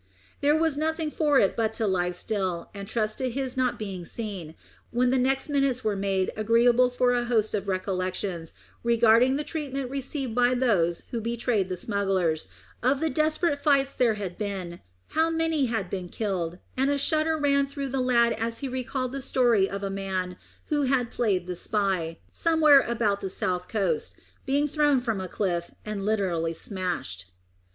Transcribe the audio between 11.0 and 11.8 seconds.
who betrayed